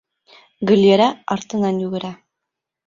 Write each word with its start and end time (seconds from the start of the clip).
Гөллирә 0.71 1.11
артынан 1.37 1.81
йүгерә. 1.87 2.15